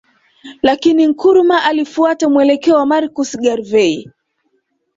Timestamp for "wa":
2.75-2.85